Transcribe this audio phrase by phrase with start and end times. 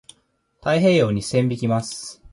[0.63, 2.23] 太平洋に線引きます。